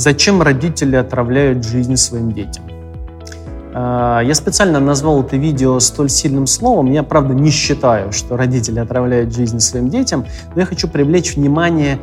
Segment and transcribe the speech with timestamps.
[0.00, 2.64] Зачем родители отравляют жизнь своим детям?
[3.74, 6.90] А, я специально назвал это видео столь сильным словом.
[6.90, 11.98] Я, правда, не считаю, что родители отравляют жизнь своим детям, но я хочу привлечь внимание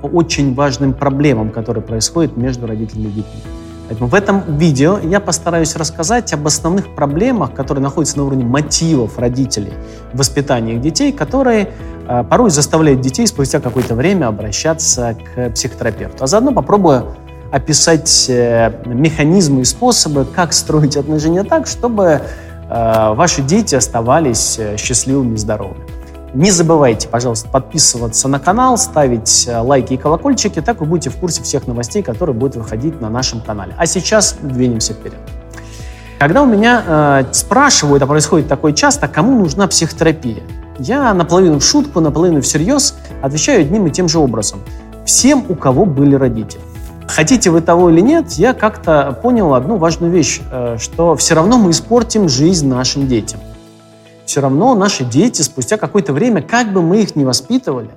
[0.00, 3.42] к очень важным проблемам, которые происходят между родителями и детьми.
[3.86, 9.20] Поэтому в этом видео я постараюсь рассказать об основных проблемах, которые находятся на уровне мотивов
[9.20, 9.72] родителей
[10.12, 11.70] в воспитании детей, которые
[12.08, 16.24] э, порой заставляют детей спустя какое-то время обращаться к психотерапевту.
[16.24, 17.14] А заодно попробую
[17.52, 22.20] описать э, механизмы и способы, как строить отношения так, чтобы
[22.68, 25.84] э, ваши дети оставались э, счастливыми и здоровыми.
[26.34, 31.42] Не забывайте, пожалуйста, подписываться на канал, ставить лайки и колокольчики, так вы будете в курсе
[31.42, 33.74] всех новостей, которые будут выходить на нашем канале.
[33.78, 35.20] А сейчас двинемся вперед.
[36.18, 40.42] Когда у меня э, спрашивают, а происходит такое часто, кому нужна психотерапия,
[40.78, 44.60] я наполовину в шутку, наполовину всерьез отвечаю одним и тем же образом.
[45.04, 46.60] Всем, у кого были родители.
[47.08, 51.56] Хотите вы того или нет, я как-то понял одну важную вещь, э, что все равно
[51.56, 53.40] мы испортим жизнь нашим детям
[54.26, 57.88] все равно наши дети спустя какое-то время, как бы мы их ни воспитывали,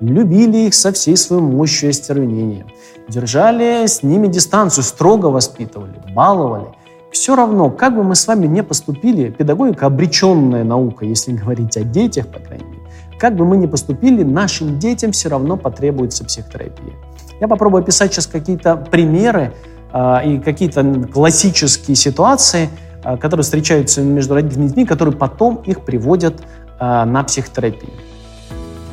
[0.00, 2.66] любили их со всей своей мощью и остервенением,
[3.08, 6.66] держали с ними дистанцию, строго воспитывали, баловали.
[7.12, 11.82] Все равно, как бы мы с вами не поступили, педагогика обреченная наука, если говорить о
[11.82, 12.82] детях, по крайней мере,
[13.18, 16.94] как бы мы ни поступили, нашим детям все равно потребуется психотерапия.
[17.40, 19.52] Я попробую описать сейчас какие-то примеры
[19.92, 22.68] э, и какие-то классические ситуации–
[23.04, 26.40] Э, которые встречаются между родителями и детьми, которые потом их приводят
[26.80, 27.92] э, на психотерапию.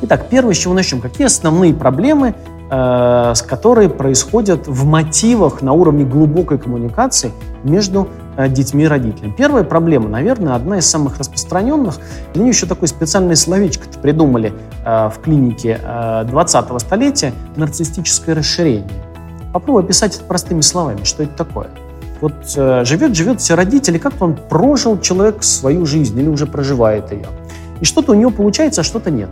[0.02, 1.00] Итак, первое, с чего начнем.
[1.00, 2.34] Какие основные проблемы,
[2.70, 7.32] э, с которые происходят в мотивах на уровне глубокой коммуникации
[7.64, 8.08] между
[8.48, 9.34] детьми и родителями?
[9.36, 11.98] Первая проблема, наверное, одна из самых распространенных.
[12.34, 14.52] Для нее еще такое специальное словечко придумали
[14.84, 18.90] в клинике 20-го столетия– нарциссическое расширение.
[19.52, 21.04] Попробую описать это простыми словами.
[21.04, 21.68] Что это такое?
[22.22, 27.10] Вот э, живет, живет все родители, как-то он прожил человек свою жизнь или уже проживает
[27.10, 27.26] ее.
[27.80, 29.28] И что-то у него получается, а что-то нет.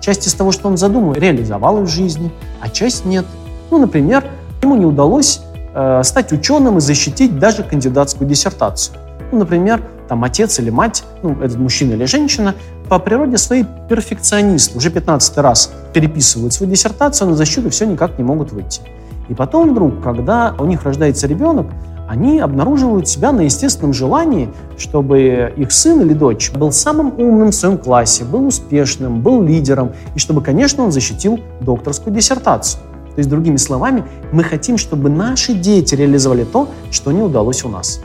[0.00, 3.24] Часть из того, что он задумал, реализовал в жизни, а часть нет.
[3.70, 4.24] Ну, например,
[4.62, 5.42] ему не удалось
[5.74, 8.96] э, стать ученым и защитить даже кандидатскую диссертацию.
[9.30, 12.54] Ну, например, там отец или мать, ну, этот мужчина или женщина,
[12.88, 18.24] по природе своей перфекционист, уже 15 раз переписывают свою диссертацию, на защиту все никак не
[18.24, 18.80] могут выйти.
[19.28, 21.66] И потом вдруг, когда у них рождается ребенок,
[22.08, 24.48] они обнаруживают себя на естественном желании,
[24.78, 29.92] чтобы их сын или дочь был самым умным в своем классе, был успешным, был лидером,
[30.14, 32.82] и чтобы, конечно, он защитил докторскую диссертацию.
[33.18, 37.68] То есть, другими словами, мы хотим, чтобы наши дети реализовали то, что не удалось у
[37.68, 38.00] нас.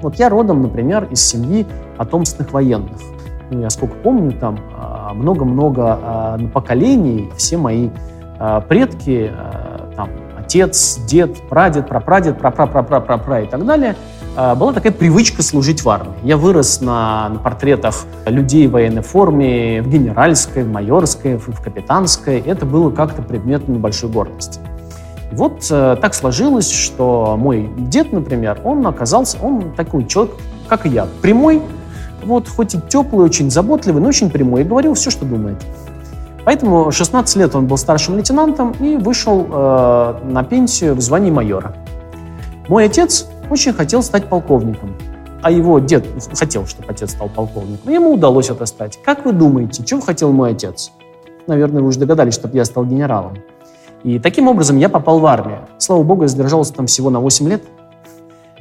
[0.00, 1.66] Вот я родом, например, из семьи
[1.96, 3.00] потомственных военных.
[3.50, 7.90] Ну, я сколько помню, там а, много-много а, поколений, все мои
[8.38, 9.32] а, предки
[9.96, 13.96] там, отец, дед, прадед, прапрадед, прапрапрапрапрапра и так далее,
[14.38, 16.14] была такая привычка служить в армии.
[16.22, 21.60] Я вырос на, на портретах людей в военной форме, в генеральской, в майорской, в, в
[21.60, 22.40] капитанской.
[22.40, 24.60] Это было как-то предметом небольшой гордости.
[25.32, 30.34] И вот э, так сложилось, что мой дед, например, он оказался, он такой человек,
[30.68, 31.60] как и я, прямой,
[32.24, 35.56] вот хоть и теплый, очень заботливый, но очень прямой, и говорил все, что думает.
[36.44, 41.74] Поэтому 16 лет он был старшим лейтенантом и вышел э, на пенсию в звании майора.
[42.68, 44.94] Мой отец очень хотел стать полковником,
[45.42, 47.90] а его дед хотел, чтобы отец стал полковником.
[47.90, 48.98] И ему удалось это стать.
[49.04, 50.92] Как вы думаете, чего хотел мой отец?
[51.46, 53.38] Наверное, вы уже догадались, чтобы я стал генералом.
[54.04, 55.60] И таким образом я попал в армию.
[55.78, 57.62] Слава богу, я задержался там всего на 8 лет.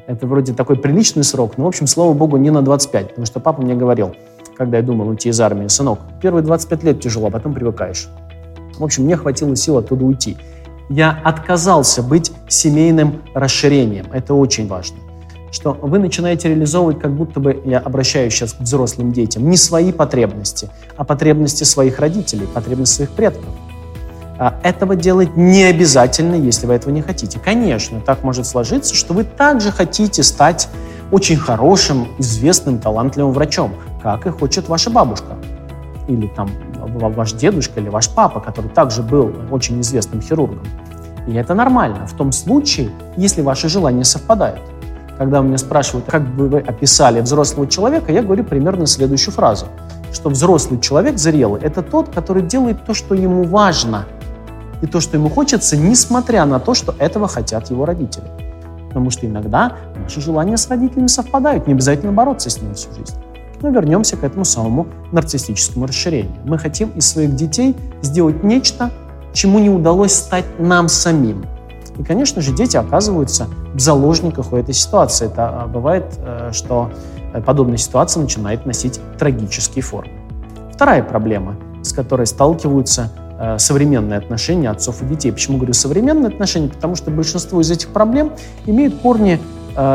[0.07, 3.39] Это вроде такой приличный срок, но, в общем, слава богу, не на 25, потому что
[3.39, 4.15] папа мне говорил–
[4.57, 8.09] когда я думал уйти из армии, сынок, первые 25 лет тяжело, а потом привыкаешь.
[8.77, 10.37] В общем, мне хватило сил оттуда уйти.
[10.89, 14.07] Я отказался быть семейным расширением.
[14.11, 14.97] Это очень важно.
[15.51, 19.91] Что вы начинаете реализовывать, как будто бы, я обращаюсь сейчас к взрослым детям, не свои
[19.91, 23.49] потребности, а потребности своих родителей, потребности своих предков.
[24.39, 27.39] А этого делать не обязательно, если вы этого не хотите.
[27.39, 30.69] Конечно, так может сложиться, что вы также хотите стать
[31.11, 33.73] очень хорошим, известным, талантливым врачом
[34.03, 35.35] как и хочет ваша бабушка.
[36.07, 36.49] Или там
[36.85, 40.61] ваш дедушка или ваш папа, который также был очень известным хирургом.
[41.27, 44.61] И это нормально в том случае, если ваши желания совпадают.
[45.17, 49.65] Когда меня спрашивают, как бы вы описали взрослого человека, я говорю примерно следующую фразу,
[50.13, 54.05] что взрослый человек зрелый– это тот, который делает то, что ему важно,
[54.81, 58.25] и то, что ему хочется, несмотря на то, что этого хотят его родители.
[58.87, 63.15] Потому что иногда наши желания с родителями совпадают, не обязательно бороться с ними всю жизнь.
[63.61, 66.33] Но вернемся к этому самому нарциссическому расширению.
[66.45, 68.91] Мы хотим из своих детей сделать нечто,
[69.33, 71.45] чему не удалось стать нам самим.
[71.97, 75.25] И, конечно же, дети оказываются в заложниках у этой ситуации.
[75.25, 76.91] Это а, бывает, э, что
[77.33, 80.11] э, подобная ситуация начинает носить трагические формы.
[80.71, 85.31] Вторая проблема, с которой сталкиваются э, современные отношения отцов и детей.
[85.31, 86.67] Почему говорю современные отношения?
[86.69, 88.31] Потому что большинство из этих проблем
[88.65, 89.39] имеют корни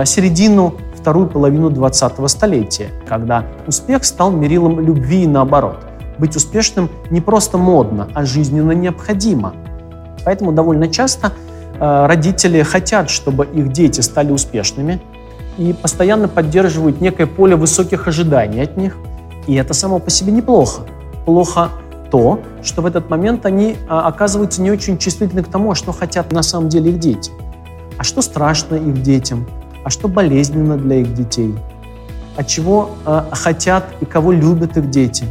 [0.05, 5.79] середину вторую половину 20-го столетия, когда успех стал мерилом любви и наоборот.
[6.19, 9.53] Быть успешным не просто модно, а жизненно необходимо.
[10.25, 11.33] Поэтому довольно часто
[11.81, 15.03] э, родители хотят, чтобы их дети стали успешными
[15.59, 18.97] и постоянно поддерживают некое поле высоких ожиданий от них.
[19.49, 20.83] И это само по себе неплохо.
[21.27, 21.71] Плохо
[22.13, 26.31] то, что в этот момент они а, оказываются не очень чувствительны к тому, что хотят
[26.31, 27.33] на самом деле их дети.
[27.99, 29.49] А что страшно их детям?
[29.85, 31.55] А что болезненно для их детей,
[32.37, 35.25] от чего э, хотят и кого любят их дети,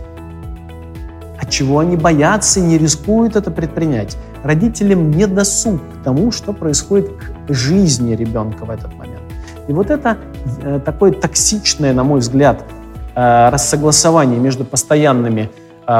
[1.40, 4.18] от чего они боятся и не рискуют это предпринять.
[4.44, 7.12] Родителям не досуг к тому, что происходит
[7.48, 9.22] к жизни ребенка в этот момент.
[9.68, 10.18] И вот это
[10.64, 12.64] э, такое токсичное, на мой взгляд,
[13.16, 15.50] э, рассогласование между постоянными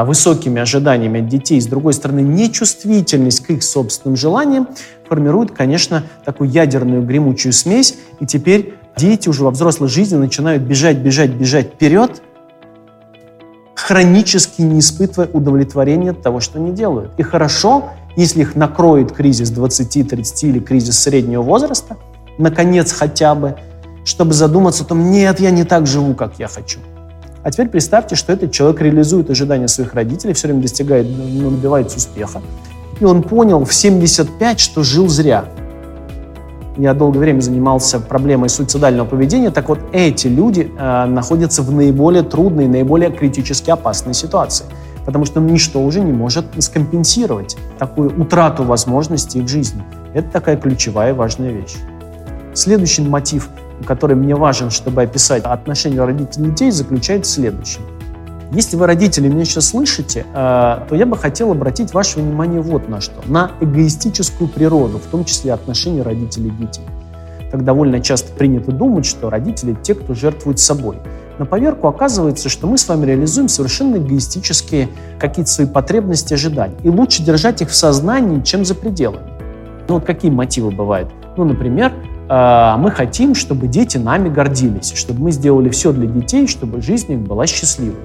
[0.04, 4.68] высокими ожиданиями от детей, с другой стороны, нечувствительность к их собственным желаниям,
[5.08, 10.98] формирует, конечно, такую ядерную гремучую смесь, и теперь дети уже во взрослой жизни начинают бежать,
[10.98, 12.22] бежать, бежать вперед,
[13.74, 17.10] хронически не испытывая удовлетворения от того, что они делают.
[17.18, 21.96] И хорошо, если их накроет кризис 20, 30 или кризис среднего возраста,
[22.38, 23.56] наконец хотя бы,
[24.04, 26.78] чтобы задуматься о том, нет, я не так живу, как я хочу.
[27.42, 31.96] А теперь представьте, что этот человек реализует ожидания своих родителей, все время достигает, ну, добивается
[31.96, 32.40] успеха,
[33.00, 35.46] и он понял в 75, что жил зря.
[36.78, 39.50] Я долгое время занимался проблемой суицидального поведения.
[39.50, 44.64] Так вот, эти люди э, находятся в наиболее трудной, наиболее критически опасной ситуации.
[45.04, 49.82] Потому что ничто уже не может скомпенсировать такую утрату возможностей в жизни.
[50.14, 51.74] Это такая ключевая важная вещь.
[52.54, 53.48] Следующий мотив,
[53.82, 57.82] который мне важен, чтобы описать отношения родителей и детей, заключается в следующем.
[58.52, 62.86] Если вы, родители, меня сейчас слышите, э, то я бы хотел обратить ваше внимание вот
[62.86, 63.14] на что.
[63.26, 66.84] На эгоистическую природу, в том числе отношения родителей и детей.
[67.50, 70.98] Так довольно часто принято думать, что родители– те, кто жертвует собой.
[71.38, 76.76] На поверку оказывается, что мы с вами реализуем совершенно эгоистические какие-то свои потребности, ожидания.
[76.82, 79.30] И лучше держать их в сознании, чем за пределами.
[79.88, 81.08] Ну вот какие мотивы бывают?
[81.36, 81.92] Ну, например,
[82.34, 87.20] мы хотим, чтобы дети нами гордились, чтобы мы сделали все для детей, чтобы жизнь их
[87.20, 88.00] была счастливой.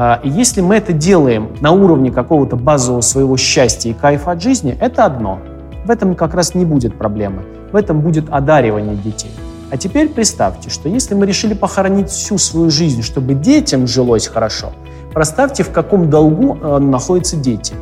[0.00, 4.40] А, и если мы это делаем на уровне какого-то базового своего счастья и кайфа от
[4.40, 5.40] жизни, это одно.
[5.84, 7.42] В этом как раз не будет проблемы.
[7.72, 9.32] В этом будет одаривание детей.
[9.72, 14.72] А теперь представьте, что если мы решили похоронить всю свою жизнь, чтобы детям жилось хорошо,
[15.12, 17.74] представьте, в каком долгу э, находятся дети.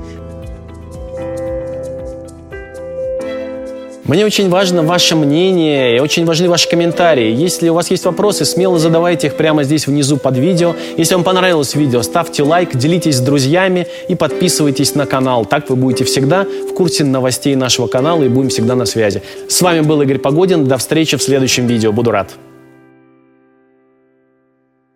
[4.07, 7.35] Мне очень важно ваше мнение, и очень важны ваши комментарии.
[7.35, 10.77] Если у вас есть вопросы, смело задавайте их прямо здесь внизу под видео.
[10.97, 15.45] Если вам понравилось видео, ставьте лайк, делитесь с друзьями и подписывайтесь на канал.
[15.45, 19.23] Так вы будете всегда в курсе новостей нашего канала и будем всегда на связи.
[19.49, 20.67] С вами был Игорь Погодин.
[20.67, 21.91] До встречи в следующем видео.
[21.91, 22.31] Буду рад.